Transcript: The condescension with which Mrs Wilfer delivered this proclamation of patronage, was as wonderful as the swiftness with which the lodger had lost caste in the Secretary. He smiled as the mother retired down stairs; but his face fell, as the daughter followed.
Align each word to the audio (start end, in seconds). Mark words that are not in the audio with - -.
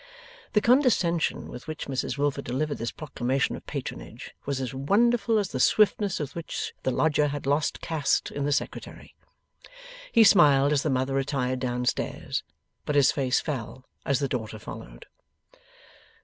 The 0.53 0.61
condescension 0.61 1.47
with 1.47 1.67
which 1.67 1.85
Mrs 1.85 2.17
Wilfer 2.17 2.41
delivered 2.41 2.79
this 2.79 2.89
proclamation 2.89 3.55
of 3.55 3.67
patronage, 3.67 4.33
was 4.47 4.59
as 4.59 4.73
wonderful 4.73 5.37
as 5.37 5.49
the 5.51 5.59
swiftness 5.59 6.19
with 6.19 6.33
which 6.33 6.73
the 6.81 6.89
lodger 6.89 7.27
had 7.27 7.45
lost 7.45 7.81
caste 7.81 8.31
in 8.31 8.43
the 8.43 8.51
Secretary. 8.51 9.13
He 10.11 10.23
smiled 10.23 10.73
as 10.73 10.81
the 10.81 10.89
mother 10.89 11.13
retired 11.13 11.59
down 11.59 11.85
stairs; 11.85 12.41
but 12.83 12.95
his 12.95 13.11
face 13.11 13.39
fell, 13.39 13.85
as 14.03 14.17
the 14.17 14.27
daughter 14.27 14.57
followed. 14.57 15.05